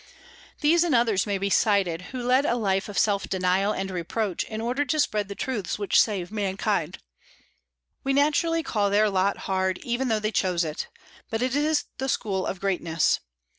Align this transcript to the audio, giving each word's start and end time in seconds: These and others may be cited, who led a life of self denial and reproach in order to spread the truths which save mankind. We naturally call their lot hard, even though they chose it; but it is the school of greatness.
These 0.61 0.83
and 0.83 0.95
others 0.95 1.27
may 1.27 1.37
be 1.37 1.51
cited, 1.51 2.01
who 2.09 2.23
led 2.23 2.43
a 2.43 2.55
life 2.55 2.89
of 2.89 2.97
self 2.97 3.29
denial 3.29 3.71
and 3.71 3.91
reproach 3.91 4.43
in 4.45 4.59
order 4.59 4.83
to 4.83 4.99
spread 4.99 5.27
the 5.27 5.35
truths 5.35 5.77
which 5.77 6.01
save 6.01 6.31
mankind. 6.31 6.97
We 8.03 8.11
naturally 8.11 8.63
call 8.63 8.89
their 8.89 9.11
lot 9.11 9.41
hard, 9.45 9.77
even 9.83 10.07
though 10.07 10.17
they 10.17 10.31
chose 10.31 10.63
it; 10.63 10.87
but 11.29 11.43
it 11.43 11.55
is 11.55 11.83
the 11.99 12.09
school 12.09 12.47
of 12.47 12.59
greatness. 12.59 13.19